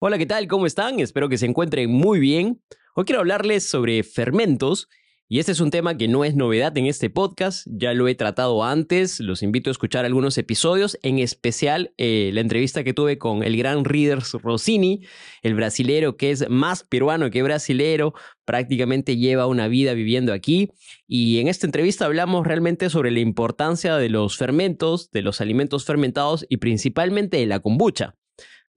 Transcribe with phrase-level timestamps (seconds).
[0.00, 0.46] Hola, ¿qué tal?
[0.46, 1.00] ¿Cómo están?
[1.00, 2.62] Espero que se encuentren muy bien.
[2.94, 4.88] Hoy quiero hablarles sobre fermentos
[5.28, 8.14] y este es un tema que no es novedad en este podcast, ya lo he
[8.14, 13.18] tratado antes, los invito a escuchar algunos episodios, en especial eh, la entrevista que tuve
[13.18, 15.04] con el gran Readers Rossini,
[15.42, 20.70] el brasilero que es más peruano que brasilero, prácticamente lleva una vida viviendo aquí
[21.08, 25.84] y en esta entrevista hablamos realmente sobre la importancia de los fermentos, de los alimentos
[25.84, 28.14] fermentados y principalmente de la kombucha.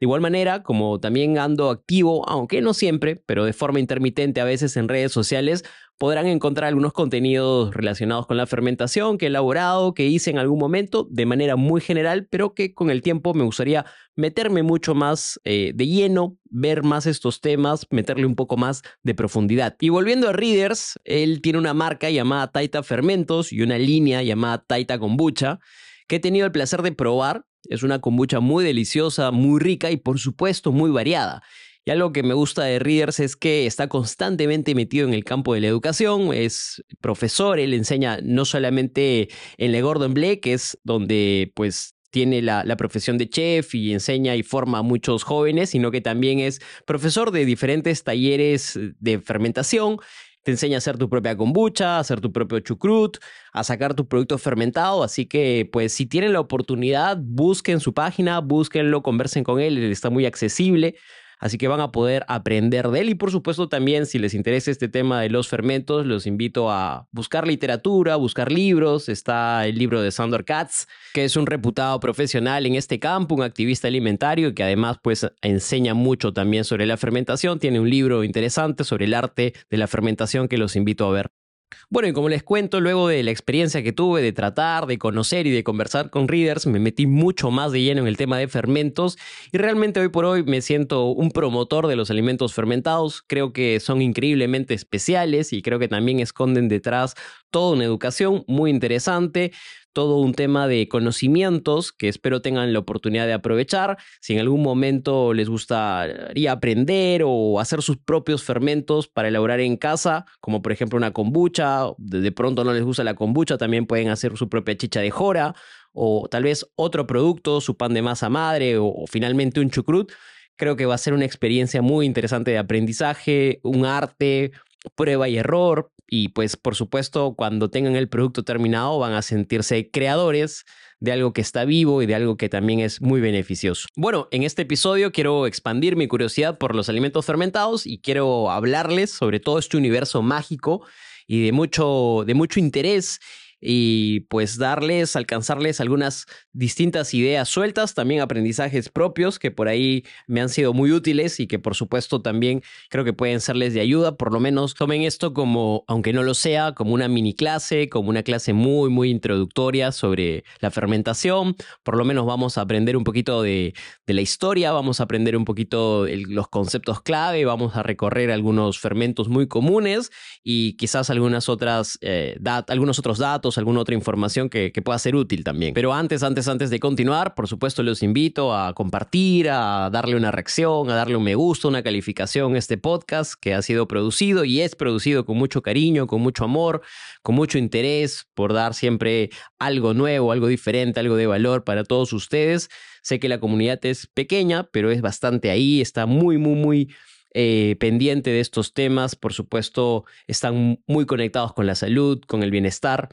[0.01, 4.45] De igual manera, como también ando activo, aunque no siempre, pero de forma intermitente a
[4.45, 5.63] veces en redes sociales,
[5.99, 10.57] podrán encontrar algunos contenidos relacionados con la fermentación que he elaborado, que hice en algún
[10.57, 13.85] momento de manera muy general, pero que con el tiempo me gustaría
[14.15, 19.13] meterme mucho más eh, de lleno, ver más estos temas, meterle un poco más de
[19.13, 19.75] profundidad.
[19.79, 24.65] Y volviendo a Readers, él tiene una marca llamada Taita Fermentos y una línea llamada
[24.65, 25.59] Taita Kombucha
[26.07, 29.97] que he tenido el placer de probar es una kombucha muy deliciosa, muy rica y
[29.97, 31.41] por supuesto muy variada.
[31.83, 35.55] Y algo que me gusta de Readers es que está constantemente metido en el campo
[35.55, 40.77] de la educación, es profesor, él enseña no solamente en Le Gordon Bleu, que es
[40.83, 45.69] donde pues tiene la, la, profesión de chef y enseña y forma a muchos jóvenes,
[45.71, 49.97] sino que también es profesor de diferentes talleres de fermentación
[50.43, 53.17] te enseña a hacer tu propia kombucha, a hacer tu propio chucrut,
[53.53, 55.03] a sacar tu producto fermentado.
[55.03, 59.91] Así que, pues, si tienen la oportunidad, busquen su página, búsquenlo, conversen con él, él
[59.91, 60.95] está muy accesible.
[61.41, 64.69] Así que van a poder aprender de él y por supuesto también si les interesa
[64.69, 69.09] este tema de los fermentos, los invito a buscar literatura, buscar libros.
[69.09, 73.41] Está el libro de Sandor Katz, que es un reputado profesional en este campo, un
[73.41, 77.57] activista alimentario que además pues enseña mucho también sobre la fermentación.
[77.57, 81.40] Tiene un libro interesante sobre el arte de la fermentación que los invito a ver.
[81.89, 85.47] Bueno, y como les cuento, luego de la experiencia que tuve de tratar, de conocer
[85.47, 88.47] y de conversar con readers, me metí mucho más de lleno en el tema de
[88.47, 89.17] fermentos
[89.51, 93.23] y realmente hoy por hoy me siento un promotor de los alimentos fermentados.
[93.25, 97.15] Creo que son increíblemente especiales y creo que también esconden detrás
[97.49, 99.51] toda una educación muy interesante
[99.93, 103.97] todo un tema de conocimientos que espero tengan la oportunidad de aprovechar.
[104.19, 109.77] Si en algún momento les gustaría aprender o hacer sus propios fermentos para elaborar en
[109.77, 114.09] casa, como por ejemplo una kombucha, de pronto no les gusta la kombucha, también pueden
[114.09, 115.55] hacer su propia chicha de jora
[115.93, 120.11] o tal vez otro producto, su pan de masa madre o, o finalmente un chucrut.
[120.55, 124.51] Creo que va a ser una experiencia muy interesante de aprendizaje, un arte,
[124.95, 129.89] prueba y error, y pues por supuesto cuando tengan el producto terminado van a sentirse
[129.89, 130.65] creadores
[130.99, 133.87] de algo que está vivo y de algo que también es muy beneficioso.
[133.95, 139.11] Bueno, en este episodio quiero expandir mi curiosidad por los alimentos fermentados y quiero hablarles
[139.11, 140.85] sobre todo este universo mágico
[141.27, 143.19] y de mucho, de mucho interés
[143.61, 150.41] y pues darles, alcanzarles algunas distintas ideas sueltas, también aprendizajes propios que por ahí me
[150.41, 154.17] han sido muy útiles y que por supuesto también creo que pueden serles de ayuda,
[154.17, 158.09] por lo menos tomen esto como, aunque no lo sea, como una mini clase, como
[158.09, 163.03] una clase muy, muy introductoria sobre la fermentación, por lo menos vamos a aprender un
[163.03, 163.73] poquito de,
[164.07, 169.29] la historia, vamos a aprender un poquito los conceptos clave, vamos a recorrer algunos fermentos
[169.29, 170.11] muy comunes
[170.43, 175.43] y quizás algunas otras, eh, algunos otros datos, alguna otra información que, pueda ser útil
[175.43, 175.73] también.
[175.73, 180.31] Pero antes, antes, antes de continuar, por supuesto los invito a compartir, a darle una
[180.31, 184.43] reacción, a darle un me gusta, una calificación a este podcast que ha sido producido
[184.43, 186.81] y es producido con mucho cariño, con mucho amor,
[187.21, 189.29] con mucho interés por dar siempre
[189.59, 192.69] algo nuevo, algo diferente, algo de valor para todos ustedes.
[193.03, 196.93] Sé que la comunidad es pequeña, pero es bastante ahí, está muy, muy, muy
[197.33, 199.15] eh, pendiente de estos temas.
[199.15, 203.09] Por supuesto, están muy conectados con la salud, con el bienestar.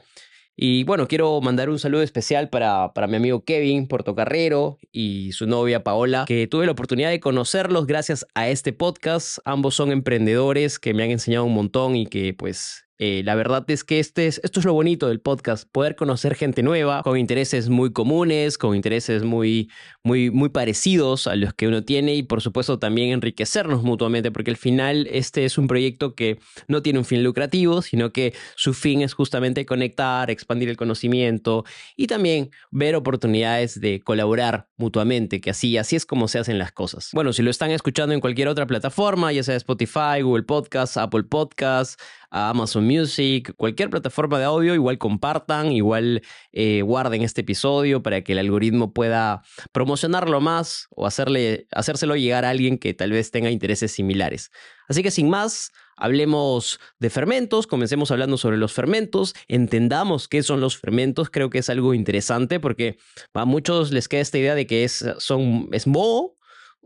[0.60, 5.46] Y bueno, quiero mandar un saludo especial para, para mi amigo Kevin Portocarrero y su
[5.46, 9.38] novia Paola, que tuve la oportunidad de conocerlos gracias a este podcast.
[9.44, 13.64] Ambos son emprendedores que me han enseñado un montón y que pues eh, la verdad
[13.70, 17.16] es que este es, esto es lo bonito del podcast, poder conocer gente nueva, con
[17.16, 19.70] intereses muy comunes, con intereses muy,
[20.02, 24.50] muy, muy parecidos a los que uno tiene y por supuesto también enriquecernos mutuamente, porque
[24.50, 28.74] al final este es un proyecto que no tiene un fin lucrativo, sino que su
[28.74, 31.64] fin es justamente conectar, expandir el conocimiento
[31.96, 36.72] y también ver oportunidades de colaborar mutuamente, que así, así es como se hacen las
[36.72, 37.10] cosas.
[37.12, 41.22] Bueno, si lo están escuchando en cualquier otra plataforma, ya sea Spotify, Google Podcast, Apple
[41.22, 42.00] Podcast,
[42.30, 48.32] Amazon Music, cualquier plataforma de audio, igual compartan, igual eh, guarden este episodio para que
[48.32, 49.42] el algoritmo pueda
[49.72, 54.50] promocionarlo más o hacerle, hacérselo llegar a alguien que tal vez tenga intereses similares.
[54.88, 60.60] Así que sin más, hablemos de fermentos, comencemos hablando sobre los fermentos, entendamos qué son
[60.60, 62.98] los fermentos, creo que es algo interesante porque
[63.34, 66.37] a muchos les queda esta idea de que es, son, es moho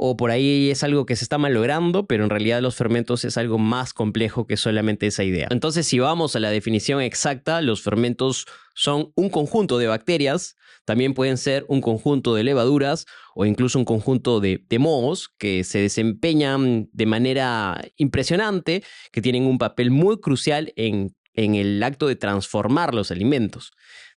[0.05, 3.39] o por ahí es algo que se está malogrando, pero en realidad los fermentos es
[3.39, 5.47] algo más complejo que solamente esa idea.
[5.53, 11.15] Entonces, si vamos a la definición exacta, los fermentos son un conjunto de bacterias, también
[11.15, 13.07] pueden ser un conjunto de levaduras
[13.37, 18.83] o incluso un conjunto de, de mohos que se desempeñan de manera impresionante,
[19.13, 23.73] que tienen un papel muy crucial en en el acto de transformar los alimentos.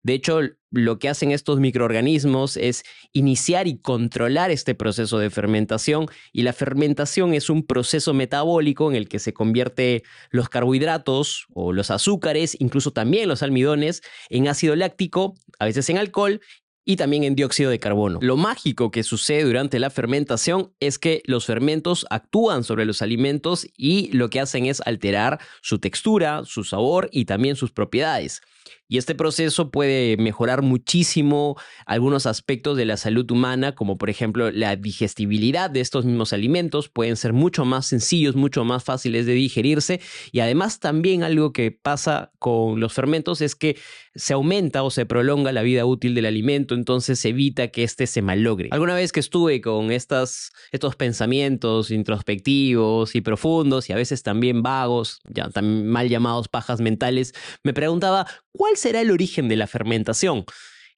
[0.05, 0.41] De hecho,
[0.71, 6.53] lo que hacen estos microorganismos es iniciar y controlar este proceso de fermentación y la
[6.53, 12.55] fermentación es un proceso metabólico en el que se convierte los carbohidratos o los azúcares,
[12.61, 16.43] incluso también los almidones, en ácido láctico, a veces en alcohol
[16.85, 18.19] y también en dióxido de carbono.
[18.21, 23.67] Lo mágico que sucede durante la fermentación es que los fermentos actúan sobre los alimentos
[23.75, 28.43] y lo que hacen es alterar su textura, su sabor y también sus propiedades.
[28.89, 31.57] Y este proceso puede mejorar muchísimo
[31.87, 36.89] algunos aspectos de la salud humana, como por ejemplo la digestibilidad de estos mismos alimentos,
[36.89, 40.01] pueden ser mucho más sencillos, mucho más fáciles de digerirse.
[40.33, 43.77] Y además también algo que pasa con los fermentos es que
[44.15, 48.07] se aumenta o se prolonga la vida útil del alimento, entonces se evita que éste
[48.07, 48.69] se malogre.
[48.71, 54.63] Alguna vez que estuve con estas, estos pensamientos introspectivos y profundos y a veces también
[54.63, 57.35] vagos, ya también mal llamados pajas mentales,
[57.65, 60.45] me preguntaba ¿cuál será el origen de la fermentación?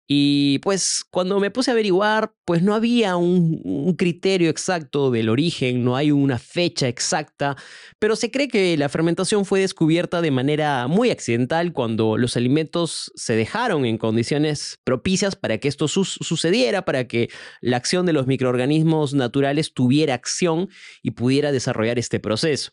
[0.08, 5.82] Y pues cuando me puse a averiguar, pues no había un, criterio exacto del origen,
[5.84, 7.56] no hay una fecha exacta,
[7.98, 13.10] pero se cree que la fermentación fue descubierta de manera muy accidental cuando los alimentos
[13.16, 17.28] se dejaron en condiciones propicias para que esto sucediera, para que
[17.60, 20.68] la acción de los microorganismos naturales tuviera acción
[21.02, 22.72] y pudiera desarrollar este proceso.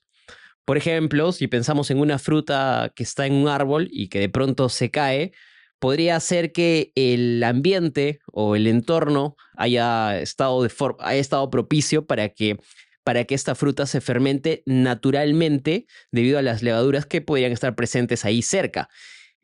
[0.66, 4.30] Por ejemplo, si pensamos en una fruta que está en un árbol y que de
[4.30, 5.34] pronto se cae,
[5.80, 12.30] podría ser que el ambiente o el entorno haya estado, de haya estado propicio para
[12.30, 12.58] que,
[13.04, 18.24] para que esta fruta se fermente naturalmente debido a las levaduras que podrían estar presentes
[18.24, 18.88] ahí cerca.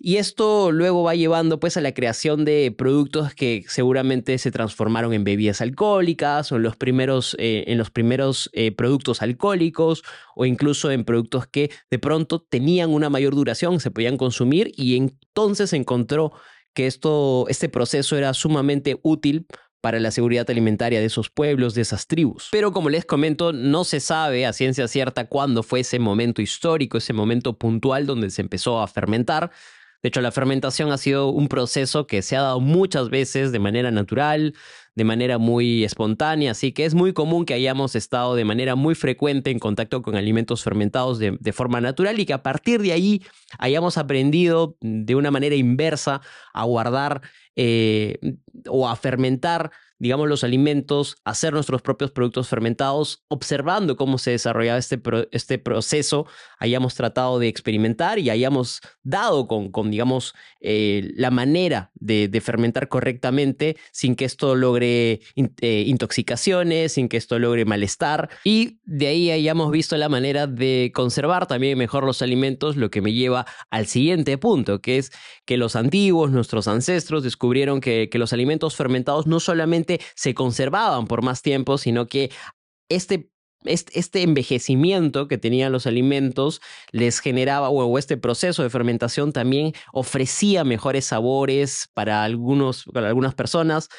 [0.02, 5.12] Y esto luego va llevando pues a la creación de productos que seguramente se transformaron
[5.12, 10.04] en bebidas alcohólicas o en los primeros, eh, en los primeros eh, productos alcohólicos
[10.36, 14.96] o incluso en productos que de pronto tenían una mayor duración, se podían consumir y
[14.96, 16.32] entonces se encontró
[16.74, 19.48] que esto, este proceso era sumamente útil
[19.82, 22.48] para la seguridad alimentaria de esos pueblos, de esas tribus.
[22.52, 26.98] Pero como les comento, no se sabe a ciencia cierta cuándo fue ese momento histórico,
[26.98, 29.52] ese momento puntual donde se empezó a fermentar.
[30.02, 33.60] De hecho, la fermentación ha sido un proceso que se ha dado muchas veces de
[33.60, 34.54] manera natural,
[34.96, 38.96] de manera muy espontánea, así que es muy común que hayamos estado de manera muy
[38.96, 43.22] frecuente en contacto con alimentos fermentados de, forma natural y que a partir de ahí
[43.58, 46.22] hayamos aprendido de una manera inversa
[46.54, 47.22] a guardar
[47.56, 48.20] eh,
[48.68, 54.80] o a fermentar digamos, los alimentos, hacer nuestros propios productos fermentados, observando cómo se desarrollaba
[54.80, 55.00] este,
[55.32, 56.26] este proceso,
[56.58, 62.88] hayamos tratado de experimentar y hayamos dado con, con digamos, eh, la manera de, fermentar
[62.88, 68.30] correctamente sin que esto logre eh, intoxicaciones, sin que esto logre malestar.
[68.46, 73.02] Y de ahí hayamos visto la manera de conservar también mejor los alimentos, lo que
[73.02, 75.12] me lleva al siguiente punto, que es
[75.46, 81.08] que los antiguos, nuestros ancestros, descubrieron que, que los alimentos fermentados no solamente se conservaban
[81.08, 82.32] por más tiempo, sino que
[82.90, 83.30] este
[83.66, 90.64] este envejecimiento que tenían los alimentos les generaba, o este proceso de fermentación también ofrecía
[90.64, 93.90] mejores sabores para, algunos, para algunas personas,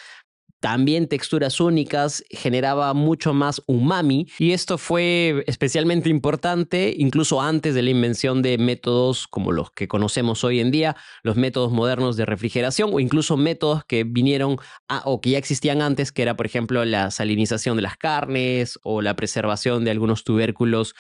[0.61, 7.83] también texturas únicas, generaba mucho más umami y esto fue especialmente importante incluso antes de
[7.83, 12.27] la invención de métodos como los que conocemos hoy en día, los métodos modernos de
[12.27, 14.59] refrigeración o incluso métodos que vinieron
[15.05, 19.03] o que ya existían antes, que era por ejemplo la salinización de las carnes o
[19.03, 20.95] la preservación de algunos tubérculos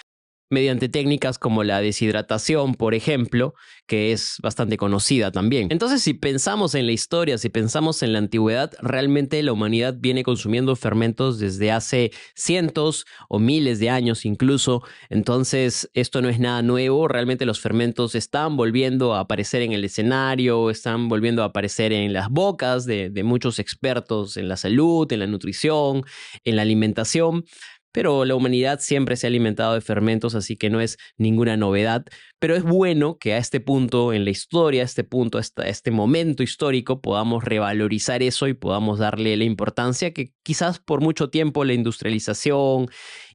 [0.50, 3.54] mediante técnicas como la deshidratación, por ejemplo,
[3.86, 5.68] que es bastante conocida también.
[5.70, 10.24] Entonces, si pensamos en la historia, si pensamos en la antigüedad, realmente la humanidad viene
[10.24, 14.82] consumiendo fermentos desde hace cientos o miles de años incluso.
[15.08, 19.84] Entonces, esto no es nada nuevo, realmente los fermentos están volviendo a aparecer en el
[19.84, 25.20] escenario, están volviendo a aparecer en las bocas de, muchos expertos en la salud, en
[25.20, 26.04] la nutrición,
[26.44, 27.44] en la alimentación
[27.92, 32.04] pero la humanidad siempre se ha alimentado de fermentos, así que no es ninguna novedad.
[32.38, 35.90] Pero es bueno que a este punto en la historia, a este punto, a este
[35.90, 41.64] momento histórico, podamos revalorizar eso y podamos darle la importancia que quizás por mucho tiempo
[41.64, 42.88] la industrialización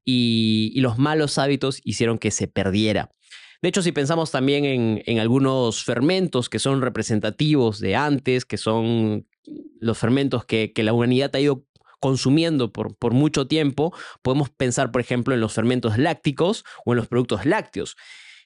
[0.05, 3.11] y, los malos hábitos hicieron que se perdiera.
[3.61, 9.27] De hecho, si pensamos también en, algunos fermentos que son representativos de antes, que son
[9.79, 11.65] los fermentos que, que la humanidad ha ido
[12.05, 17.07] consumiendo por, mucho tiempo, podemos pensar, por ejemplo, en los fermentos lácticos o en los
[17.07, 17.97] productos lácteos.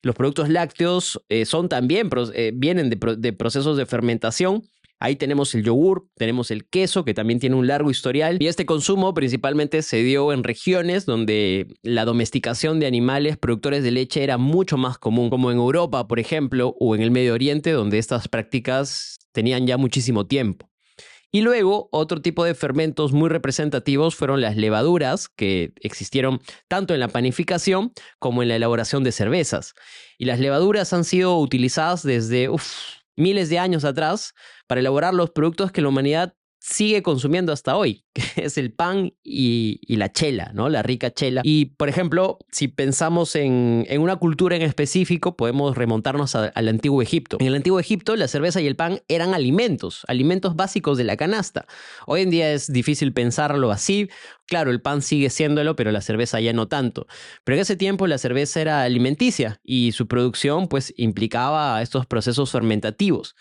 [0.02, 4.64] Los productos lácteos eh, son también, eh, vienen de, procesos de fermentación.
[4.98, 8.38] Ahí tenemos el yogur, tenemos el queso, que también tiene un largo historial.
[8.40, 13.92] Y este consumo principalmente se dio en regiones donde la domesticación de animales productores de
[13.92, 17.74] leche era mucho más común, como en Europa, por ejemplo, o en el Medio Oriente,
[17.74, 20.69] donde estas prácticas tenían ya muchísimo tiempo.
[21.32, 27.00] Y luego, otro tipo de fermentos muy representativos fueron las levaduras, que existieron tanto en
[27.00, 29.76] la panificación como en la elaboración de cervezas.
[30.18, 32.50] Y las levaduras han sido utilizadas desde
[33.16, 34.34] miles de años atrás
[34.66, 36.34] para elaborar los productos que la humanidad
[36.70, 40.70] sigue consumiendo hasta hoy, que es el pan y, la chela, ¿no?
[40.70, 41.42] La rica chela.
[41.44, 47.38] Y, por ejemplo, si pensamos en, una cultura en específico, podemos remontarnos al antiguo Egipto.
[47.40, 51.18] En el antiguo Egipto, la cerveza y el pan eran alimentos, alimentos básicos de la
[51.18, 51.66] canasta.
[52.06, 54.10] Hoy en día es difícil pensarlo así.
[54.46, 57.08] Claro, el pan sigue siéndolo, pero la cerveza ya no tanto.
[57.44, 62.52] Pero en ese tiempo la cerveza era alimenticia y su producción pues implicaba estos procesos
[62.52, 63.36] fermentativos.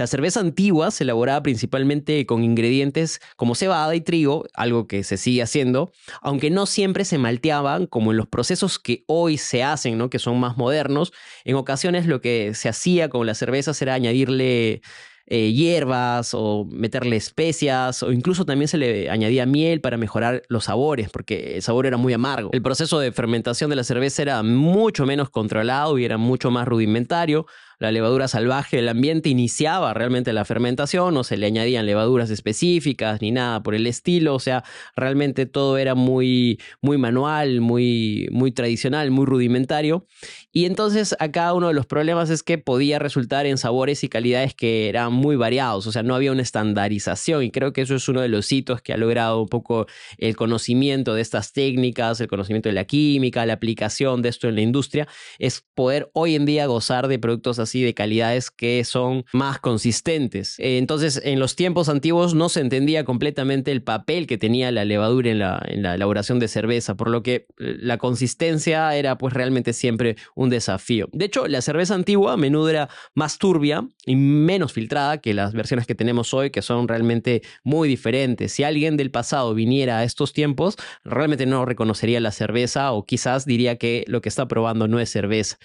[0.00, 5.18] La cerveza antigua se elaboraba principalmente con ingredientes como cebada y trigo, algo que se
[5.18, 5.92] sigue haciendo,
[6.22, 10.08] aunque no siempre se malteaban como en los procesos que hoy se hacen, ¿no?
[10.08, 11.12] que son más modernos.
[11.44, 14.80] En ocasiones lo que se hacía con la cerveza era añadirle
[15.26, 20.64] eh, hierbas o meterle especias o incluso también se le añadía miel para mejorar los
[20.64, 22.50] sabores porque el sabor era muy amargo.
[22.52, 26.66] El proceso de fermentación de la cerveza era mucho menos controlado y era mucho más
[26.66, 27.46] rudimentario
[27.80, 33.22] la levadura salvaje del ambiente iniciaba realmente la fermentación, no se le añadían levaduras específicas
[33.22, 34.62] ni nada por el estilo, o sea,
[34.94, 40.06] realmente todo era muy, muy manual, muy, muy tradicional, muy rudimentario.
[40.52, 44.54] Y entonces acá uno de los problemas es que podía resultar en sabores y calidades
[44.54, 48.06] que eran muy variados, o sea, no había una estandarización y creo que eso es
[48.08, 49.86] uno de los hitos que ha logrado un poco
[50.18, 54.56] el conocimiento de estas técnicas, el conocimiento de la química, la aplicación de esto en
[54.56, 55.08] la industria,
[55.38, 59.58] es poder hoy en día gozar de productos así y de calidades que son más
[59.58, 60.58] consistentes.
[60.58, 64.84] Eh, entonces, en los tiempos antiguos no se entendía completamente el papel que tenía la
[64.84, 69.18] levadura en la, en la elaboración de cerveza, por lo que eh, la consistencia era
[69.18, 71.08] pues realmente siempre un desafío.
[71.12, 75.52] De hecho, la cerveza antigua a menudo era más turbia y menos filtrada que las
[75.52, 78.52] versiones que tenemos hoy, que son realmente muy diferentes.
[78.52, 83.44] Si alguien del pasado viniera a estos tiempos, realmente no reconocería la cerveza o quizás
[83.44, 85.58] diría que lo que está probando no es cerveza.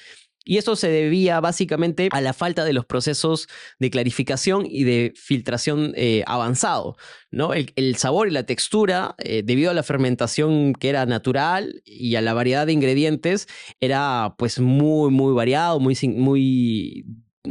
[0.46, 3.48] Y esto se debía básicamente a la falta de los procesos
[3.80, 6.96] de clarificación y de filtración eh, avanzado.
[7.32, 7.52] ¿no?
[7.54, 12.22] El, sabor y la textura, eh, debido a la fermentación que era natural y a
[12.22, 13.48] la variedad de ingredientes,
[13.82, 17.06] era pues muy, muy variado, muy, muy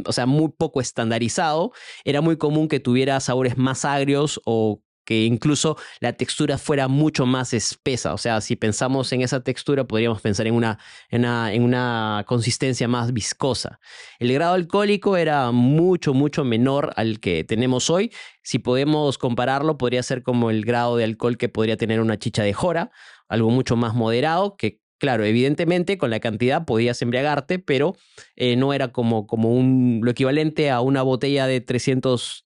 [0.05, 1.71] o sea, muy poco estandarizado.
[2.03, 7.25] Era muy común que tuviera sabores más agrios o que incluso la textura fuera mucho
[7.25, 8.13] más espesa.
[8.13, 13.13] O sea, si pensamos en esa textura, podríamos pensar en una, en una, consistencia más
[13.13, 13.79] viscosa.
[14.19, 18.11] El grado alcohólico era mucho, mucho menor al que tenemos hoy.
[18.43, 22.43] Si podemos compararlo, podría ser como el grado de alcohol que podría tener una chicha
[22.43, 22.91] de jora,
[23.27, 27.95] algo mucho más moderado, que Claro, evidentemente con la cantidad podías embriagarte, pero
[28.37, 32.44] eh, no era como, como un, lo equivalente a una botella de 300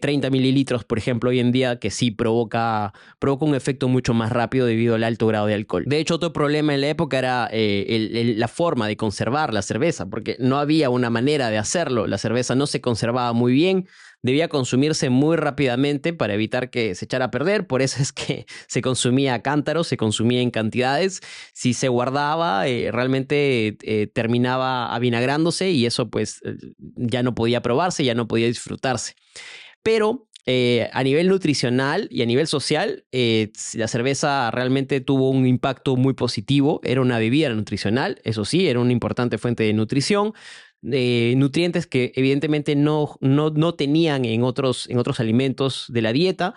[0.00, 4.14] 30 eh, mililitros, por ejemplo, hoy en día, que sí provoca, provoca un efecto mucho
[4.14, 5.84] más rápido debido al alto grado de alcohol.
[5.86, 10.06] De hecho, otro problema en la época era eh, la forma de conservar la cerveza,
[10.06, 12.06] porque no había una manera de hacerlo.
[12.06, 13.86] La cerveza no se conservaba muy bien,
[14.22, 17.66] debía consumirse muy rápidamente para evitar que se echara a perder.
[17.66, 21.20] Por eso es que se consumía a cántaros, se consumía en cantidades.
[21.52, 23.78] Si se guardaba, eh, realmente
[24.12, 26.40] terminaba avinagrándose y eso pues
[26.78, 29.14] ya no podía probarse, ya no podía disfrutarse.
[29.86, 35.46] Pero eh, a nivel nutricional y a nivel social, eh, la cerveza realmente tuvo un
[35.46, 36.80] impacto muy positivo.
[36.82, 40.32] Era una bebida nutricional, eso sí, era una importante fuente de nutrición.
[40.82, 46.12] de nutrientes que evidentemente no, no, no tenían en otros, en otros alimentos de la
[46.12, 46.54] dieta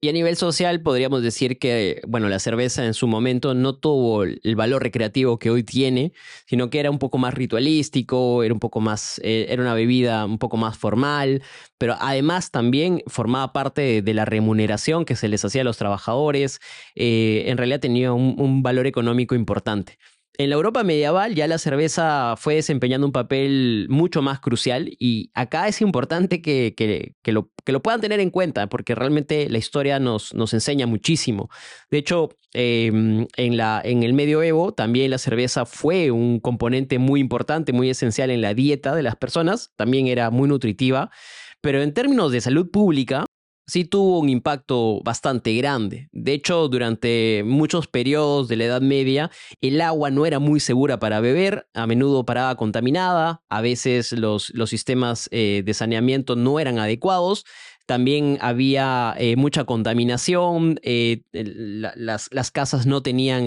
[0.00, 4.24] y a nivel social podríamos decir que, bueno, la cerveza en su momento no tuvo
[4.24, 6.12] el valor recreativo que hoy tiene,
[6.46, 10.26] sino que era un poco más ritualístico, era un poco más, eh, era una bebida
[10.26, 11.42] un poco más formal,
[11.78, 16.60] pero además también formaba parte de, la remuneración que se les hacía a los trabajadores,
[16.94, 19.98] eh, en realidad tenía un valor económico importante.
[20.36, 25.30] En la Europa medieval ya la cerveza fue desempeñando un papel mucho más crucial y
[25.32, 29.58] acá es importante que, que, lo, que lo, puedan tener en cuenta porque realmente la
[29.58, 31.50] historia nos, nos enseña muchísimo.
[31.88, 37.20] De hecho, em, en, la, en el medioevo también la cerveza fue un componente muy
[37.20, 41.12] importante, muy esencial en la dieta de las personas, también era muy nutritiva,
[41.60, 43.24] pero en términos de salud pública,
[43.66, 46.08] sí tuvo un impacto bastante grande.
[46.12, 49.30] De hecho, durante muchos periodos de la Edad Media,
[49.60, 54.50] el agua no era muy segura para beber, a menudo paraba contaminada, a veces los,
[54.54, 57.44] los sistemas eh, de saneamiento no eran adecuados
[57.86, 63.44] también había eh, mucha contaminación, eh, las, las, casas no tenían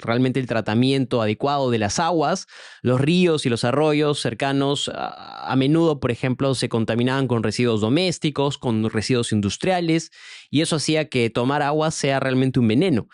[0.00, 2.46] realmente el tratamiento adecuado de las aguas,
[2.82, 7.80] los ríos y los arroyos cercanos a, a, menudo, por ejemplo, se contaminaban con residuos
[7.80, 10.10] domésticos, con residuos industriales,
[10.50, 13.08] y eso hacía que tomar agua sea realmente un veneno.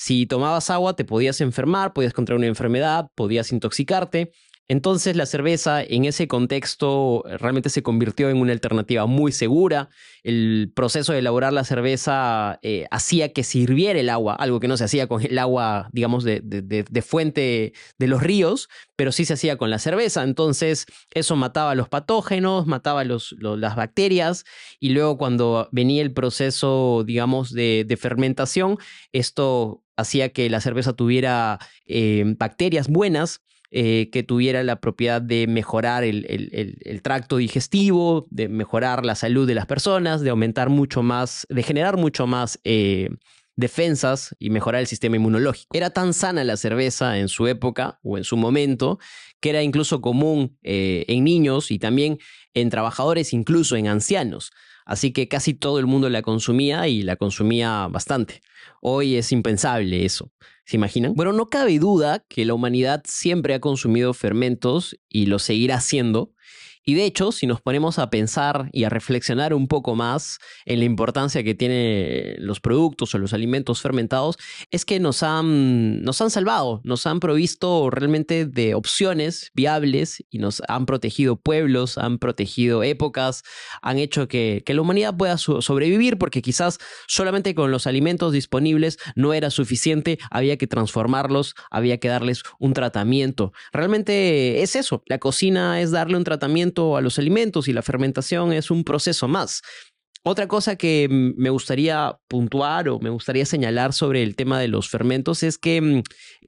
[0.00, 4.32] Si tomabas agua te podías enfermar, podías contraer una enfermedad, podías intoxicarte.
[4.70, 9.88] Entonces la cerveza en ese contexto eh, realmente se convirtió en una alternativa muy segura.
[10.22, 14.76] El proceso de elaborar la cerveza eh, hacía que sirviera el agua, algo que no
[14.76, 19.56] se hacía con el agua, digamos, de, fuente de los ríos, pero sí se hacía
[19.56, 20.22] con la cerveza.
[20.22, 20.84] Entonces
[21.14, 24.44] eso mataba los patógenos, mataba las bacterias
[24.78, 28.76] y luego cuando venía el proceso, digamos, de, fermentación,
[29.12, 35.46] esto hacía que la cerveza tuviera eh, bacterias buenas eh, que tuviera la propiedad de
[35.46, 41.46] mejorar el, tracto digestivo, de mejorar la salud de las personas, de aumentar mucho más,
[41.50, 43.10] de generar mucho más eh,
[43.56, 45.76] defensas y mejorar el sistema inmunológico.
[45.76, 48.98] Era tan sana la cerveza en su época o en su momento
[49.40, 52.18] que era incluso común eh, en niños y también
[52.54, 54.52] en trabajadores, incluso en ancianos.
[54.88, 58.40] Así que casi todo el mundo la consumía y la consumía bastante.
[58.80, 60.32] Hoy es impensable eso.
[60.64, 61.12] ¿Se imaginan?
[61.14, 66.32] Bueno, no cabe duda que la humanidad siempre ha consumido fermentos y lo seguirá haciendo.
[66.88, 70.78] Y de hecho, si nos ponemos a pensar y a reflexionar un poco más en
[70.78, 74.38] la importancia que tienen los productos o los alimentos fermentados,
[74.70, 80.38] es que nos han, nos han salvado, nos han provisto realmente de opciones viables y
[80.38, 83.42] nos han protegido pueblos, han protegido épocas,
[83.82, 88.96] han hecho que, que la humanidad pueda sobrevivir porque quizás solamente con los alimentos disponibles
[89.14, 93.52] no era suficiente, había que transformarlos, había que darles un tratamiento.
[93.74, 98.52] Realmente es eso, la cocina es darle un tratamiento a los alimentos y la fermentación
[98.52, 99.62] es un proceso más.
[100.24, 104.88] Otra cosa que me gustaría puntuar o me gustaría señalar sobre el tema de los
[104.88, 106.02] fermentos es que, mm,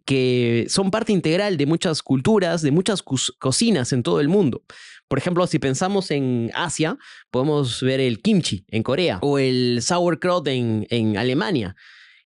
[0.05, 3.03] que son parte integral de muchas culturas, de muchas
[3.39, 4.63] cocinas en todo el mundo.
[5.09, 6.99] Por ejemplo, si pensamos en Asia,
[7.31, 11.77] podemos ver el kimchi en Corea o el sauerkraut en, en Alemania.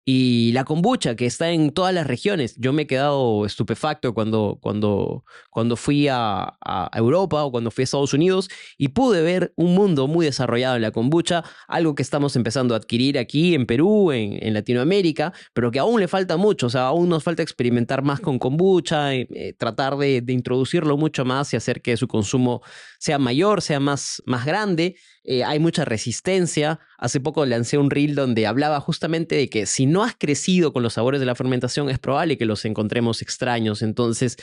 [0.07, 2.57] Y la kombucha, que está en todas las regiones.
[2.59, 6.59] Yo me he quedado estupefacto cuando, cuando, cuando fui a,
[6.93, 10.83] Europa o cuando fui a Estados Unidos y pude ver un mundo muy desarrollado en
[10.83, 15.79] la kombucha, algo que estamos empezando a adquirir aquí en Perú, en, Latinoamérica, pero que
[15.79, 16.67] aún le falta mucho.
[16.67, 20.99] O sea, aún nos falta experimentar más con kombucha, eh, eh, tratar de, de, introducirlo
[20.99, 22.61] mucho más y hacer que su consumo
[22.99, 24.97] sea mayor, sea más, más grande.
[25.25, 26.81] Eh, hay mucha resistencia.
[26.99, 30.83] Hace poco lancé un reel donde hablaba justamente de que si no has crecido con
[30.83, 33.83] los sabores de la fermentación es probable que los encontremos extraños.
[33.83, 34.37] Entonces,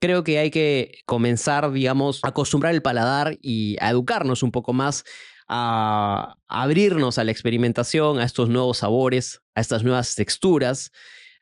[0.00, 4.72] creo que hay que comenzar, digamos, a acostumbrar el paladar y a educarnos un poco
[4.72, 5.04] más
[5.50, 10.92] a abrirnos a la experimentación, a estos nuevos sabores, a estas nuevas texturas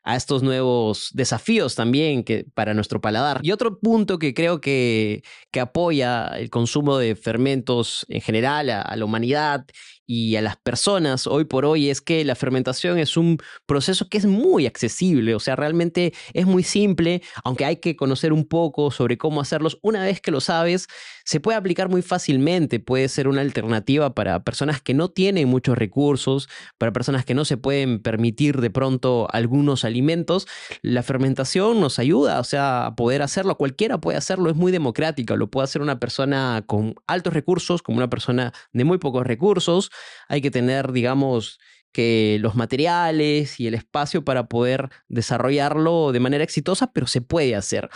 [0.07, 3.41] a estos nuevos desafíos también que, para nuestro paladar.
[3.43, 8.81] Y otro punto que creo que, que apoya el consumo de fermentos en general a,
[8.81, 9.65] a la humanidad
[10.07, 14.17] y a las personas hoy por hoy es que la fermentación es un proceso que
[14.17, 18.89] es muy accesible, o sea, realmente es muy simple, aunque hay que conocer un poco
[18.89, 19.77] sobre cómo hacerlos.
[19.81, 20.87] Una vez que lo sabes,
[21.25, 25.77] se puede aplicar muy fácilmente, puede ser una alternativa para personas que no tienen muchos
[25.77, 30.47] recursos, para personas que no se pueden permitir de pronto algunos alimentos.
[30.81, 35.35] La fermentación nos ayuda, o sea, a poder hacerlo, cualquiera puede hacerlo, es muy democrático,
[35.35, 39.91] lo puede hacer una persona con altos recursos, como una persona de muy pocos recursos
[40.27, 41.59] hay que tener, digamos,
[41.91, 47.55] que los materiales y el espacio para poder desarrollarlo de manera exitosa, pero se puede
[47.55, 47.89] hacer.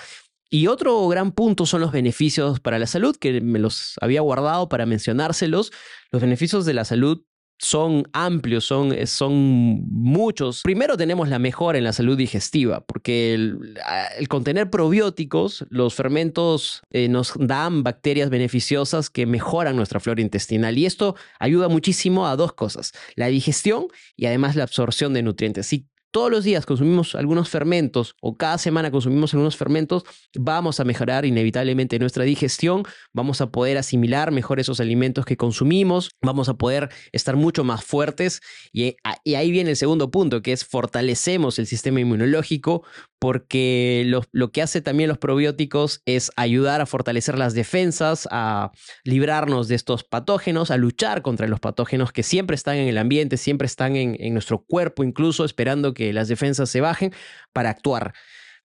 [0.50, 4.68] Y otro gran punto son los beneficios para la salud, que me los había guardado
[4.68, 5.72] para mencionárselos.
[6.12, 7.24] Los beneficios de la salud
[7.62, 10.62] son amplios, son, son muchos.
[10.63, 13.78] Primero tenemos la mejora en la salud digestiva, porque el,
[14.28, 20.86] contener probióticos, los fermentos eh, nos dan bacterias beneficiosas que mejoran nuestra flora intestinal y
[20.86, 25.67] esto ayuda muchísimo a dos cosas, la digestión y además la absorción de nutrientes
[26.12, 30.04] todos los días consumimos algunos fermentos o cada semana consumimos algunos fermentos,
[30.38, 36.12] vamos a mejorar inevitablemente nuestra digestión, vamos a poder asimilar mejor esos alimentos que consumimos,
[36.21, 38.41] vamos a poder estar mucho más fuertes.
[38.74, 38.95] Y,
[39.36, 42.84] ahí viene el segundo punto, que es fortalecemos el sistema inmunológico
[43.22, 48.72] porque lo, que hace también los probióticos es ayudar a fortalecer las defensas, a
[49.04, 53.38] librarnos de estos patógenos, a luchar contra los patógenos que siempre están en el ambiente,
[53.38, 57.14] siempre están en, en nuestro cuerpo, incluso esperando que las defensas se bajen
[57.54, 58.16] para actuar.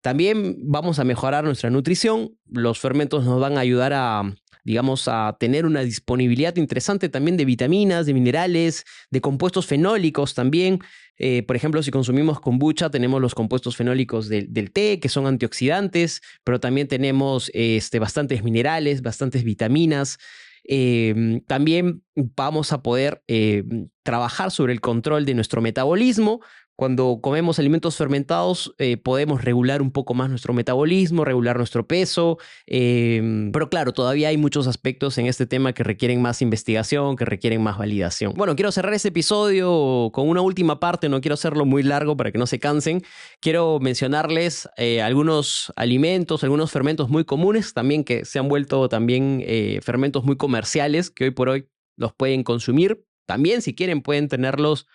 [0.00, 2.38] También vamos a mejorar nuestra nutrición.
[2.50, 4.22] Los fermentos nos van a ayudar a,
[4.66, 10.80] digamos, a tener una disponibilidad interesante también de vitaminas, de minerales, de compuestos fenólicos también.
[11.18, 16.20] Eh, por ejemplo, si consumimos kombucha, tenemos los compuestos fenólicos del, té, que son antioxidantes,
[16.42, 20.18] pero también tenemos este, bastantes minerales, bastantes vitaminas.
[20.64, 26.40] Em, también vamos a poder em, trabajar sobre el control de nuestro metabolismo,
[26.76, 32.38] cuando comemos alimentos fermentados eh, podemos regular un poco más nuestro metabolismo, regular nuestro peso,
[32.66, 37.24] em, pero claro, todavía hay muchos aspectos en este tema que requieren más investigación, que
[37.24, 38.34] requieren más validación.
[38.34, 42.30] Bueno, quiero cerrar este episodio con una última parte, no quiero hacerlo muy largo para
[42.30, 43.02] que no se cansen.
[43.40, 49.42] Quiero mencionarles eh, algunos alimentos, algunos fermentos muy comunes, también que se han vuelto también
[49.46, 53.04] eh, fermentos muy comerciales, que hoy por hoy los pueden consumir.
[53.24, 54.86] También si quieren pueden tenerlos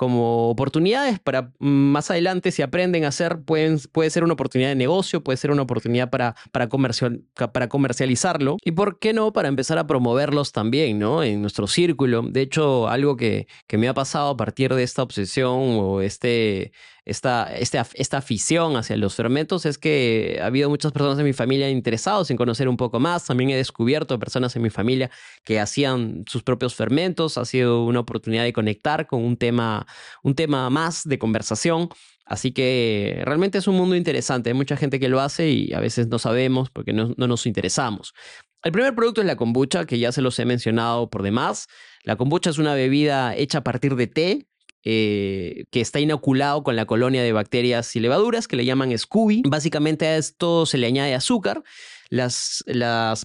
[0.00, 4.70] como oportunidades para mm, más adelante, si aprenden a hacer, pueden, puede ser una oportunidad
[4.70, 9.34] de negocio, puede ser una oportunidad para, para, comercial, para comercializarlo y, ¿por qué no?,
[9.34, 12.22] para empezar a promoverlos también, ¿no?, en nuestro círculo.
[12.22, 16.72] De hecho, algo que, que me ha pasado a partir de esta obsesión o este,
[17.04, 21.32] esta, esta, esta afición hacia los fermentos es que ha habido muchas personas en mi
[21.32, 23.26] familia interesados en conocer un poco más.
[23.26, 25.10] También he descubierto personas en mi familia
[25.44, 27.38] que hacían sus propios fermentos.
[27.38, 29.86] Ha sido una oportunidad de conectar con un tema,
[30.22, 31.88] un tema más de conversación.
[32.26, 34.50] Así que realmente es un mundo interesante.
[34.50, 37.46] Hay mucha gente que lo hace y a veces no sabemos porque no, no nos
[37.46, 38.14] interesamos.
[38.62, 41.66] El primer producto es la kombucha, que ya se los he mencionado por demás.
[42.04, 44.46] La kombucha es una bebida hecha a partir de té,
[44.84, 49.42] eh, que está inoculado con la colonia de bacterias y levaduras que le llaman Scooby.
[49.46, 51.62] Básicamente a esto se le añade azúcar.
[52.08, 52.64] Las,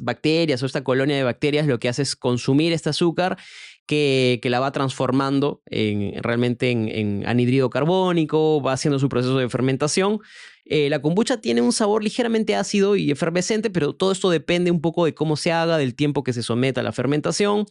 [0.01, 3.37] bacterias o esta colonia de bacterias lo que hace es consumir este azúcar
[3.87, 9.37] que, que, la va transformando en, realmente en, en, anhidrido carbónico, va haciendo su proceso
[9.37, 10.21] de fermentación.
[10.65, 14.81] Eh, la kombucha tiene un sabor ligeramente ácido y efervescente, pero todo esto depende un
[14.81, 17.65] poco de cómo se haga, del tiempo que se someta a la fermentación.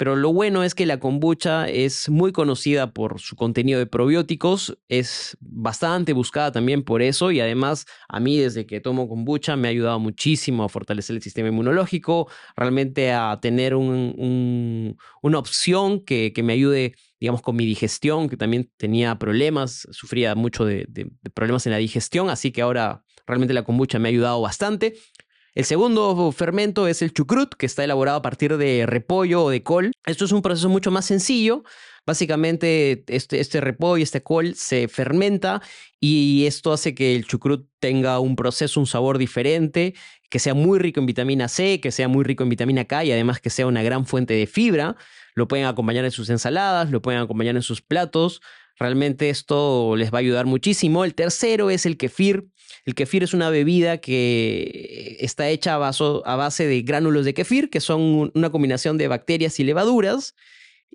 [0.00, 4.78] Pero lo bueno es que la kombucha es muy conocida por su contenido de probióticos,
[4.88, 9.68] es bastante buscada también por eso y además a mí desde que tomo kombucha me
[9.68, 16.32] ha ayudado muchísimo a fortalecer el sistema inmunológico, realmente a tener un, una opción que,
[16.42, 20.88] me ayude, digamos, con mi digestión, que también tenía problemas, sufría mucho de
[21.34, 24.94] problemas en la digestión, así que ahora realmente la kombucha me ha ayudado bastante.
[25.54, 29.62] El segundo fermento es el chucrut, que está elaborado a partir de repollo o de
[29.64, 29.92] col.
[30.06, 31.64] Esto es un proceso mucho más sencillo.
[32.06, 35.60] Básicamente, este, este repollo, este col, se fermenta
[35.98, 39.94] y esto hace que el chucrut tenga un proceso, un sabor diferente,
[40.28, 43.12] que sea muy rico en vitamina C, que sea muy rico en vitamina K y
[43.12, 44.96] además que sea una gran fuente de fibra.
[45.34, 48.40] Lo pueden acompañar en sus ensaladas, lo pueden acompañar en sus platos.
[48.80, 51.04] Realmente esto les va a ayudar muchísimo.
[51.04, 52.46] El tercero es el kefir.
[52.86, 57.68] El kefir es una bebida que está hecha a, a base de gránulos de kefir,
[57.68, 60.34] que son una combinación de bacterias y levaduras.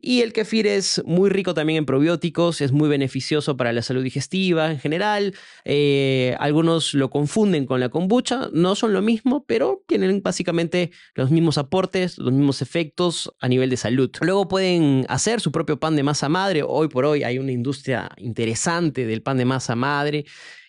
[0.02, 4.04] Y el kefir es muy rico también en probióticos, es muy beneficioso para la salud
[4.04, 5.34] digestiva en general.
[5.64, 11.32] Eh, algunos lo confunden con la kombucha, no son lo mismo, pero tienen básicamente los
[11.32, 14.12] mismos aportes, los mismos efectos a nivel de salud.
[14.22, 16.62] Luego pueden hacer su propio pan de masa madre.
[16.64, 20.26] Hoy por hoy hay una industria interesante del pan de masa madre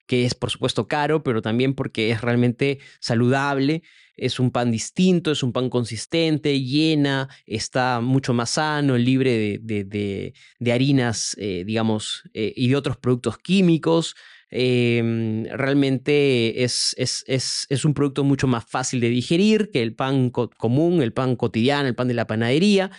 [0.06, 3.82] que es por supuesto caro, pero también porque es realmente saludable.
[4.16, 9.84] Es un pan distinto, es un pan consistente, llena, está mucho más sano, libre de,
[9.84, 14.16] de, harinas, eh, digamos, eh, y de otros productos químicos.
[14.50, 19.94] Em, realmente es, es, es, es, un producto mucho más fácil de digerir que el
[19.94, 22.90] pan común, el pan cotidiano, el pan de la panadería.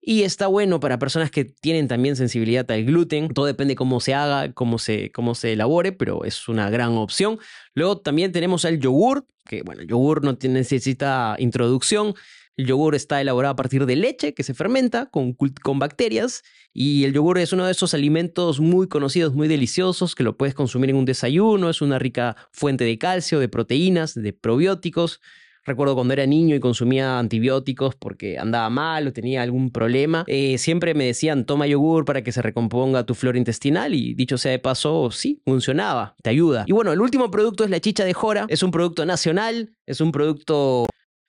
[0.00, 3.28] Y está bueno para personas que tienen también sensibilidad al gluten.
[3.28, 7.38] Todo depende cómo se haga, cómo se, cómo se elabore, pero es una gran opción.
[7.74, 12.14] Luego también tenemos el yogur, que bueno, el yogur no necesita introducción.
[12.56, 17.04] El yogur está elaborado a partir de leche que se fermenta con, con bacterias y
[17.04, 20.90] el yogur es uno de esos alimentos muy conocidos, muy deliciosos, que lo puedes consumir
[20.90, 21.70] en un desayuno.
[21.70, 25.20] Es una rica fuente de calcio, de proteínas, de probióticos.
[25.64, 30.24] Recuerdo cuando era niño y consumía antibióticos porque andaba mal o tenía algún problema.
[30.26, 34.38] Eh, siempre me decían, toma yogur para que se recomponga tu flora intestinal y dicho
[34.38, 36.64] sea de paso, sí, funcionaba, te ayuda.
[36.66, 38.46] Y bueno, el último producto es la chicha de jora.
[38.48, 40.86] Es un producto nacional, es un producto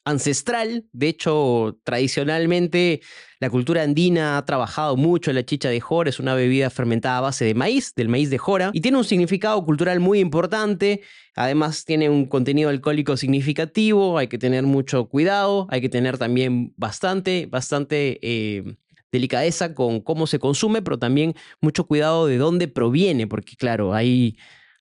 [0.10, 0.86] ancestral.
[0.92, 3.02] De hecho, tradicionalmente
[3.40, 7.22] la cultura andina ha trabajado mucho la chicha de jora, es una bebida fermentada a
[7.22, 11.02] base de maíz, del maíz de jora, y tiene un significado cultural muy importante.
[11.36, 16.74] Además tiene un contenido alcohólico significativo, hay que tener mucho cuidado, hay que tener también
[16.76, 18.76] bastante, bastante eh,
[19.12, 24.38] delicadeza con cómo se consume, pero también mucho cuidado de dónde proviene, porque claro, hay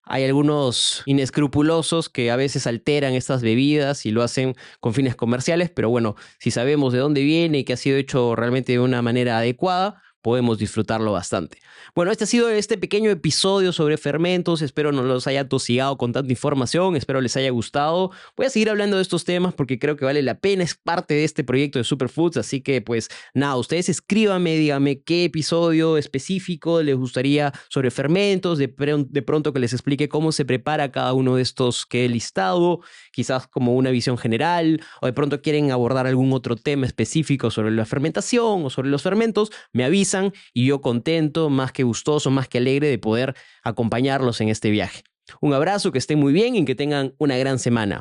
[0.08, 5.70] hay algunos inescrupulosos que a veces alteran estas bebidas y lo hacen con fines comerciales,
[5.70, 9.02] pero bueno, si sabemos de dónde viene y que ha sido hecho realmente de una
[9.02, 11.58] manera adecuada, podemos disfrutarlo bastante.
[11.94, 14.62] Bueno, este ha sido este pequeño episodio sobre fermentos.
[14.62, 16.96] Espero no los haya tosigado con tanta información.
[16.96, 18.10] Espero les haya gustado.
[18.36, 20.64] Voy a seguir hablando de estos temas porque creo que vale la pena.
[20.64, 22.36] Es parte de este proyecto de Superfoods.
[22.36, 28.58] Así que, pues nada, ustedes escríbanme, díganme qué episodio específico les gustaría sobre fermentos.
[28.58, 28.74] De,
[29.08, 32.80] de pronto que les explique cómo se prepara cada uno de estos que he listado.
[33.12, 34.82] Quizás como una visión general.
[35.00, 39.02] O de pronto quieren abordar algún otro tema específico sobre la fermentación o sobre los
[39.02, 39.50] fermentos.
[39.72, 40.07] Me avisan
[40.52, 45.02] y yo contento, más que gustoso, más que alegre de poder acompañarlos en este viaje.
[45.40, 47.96] Un abrazo, que estén muy bien y que tengan una gran semana.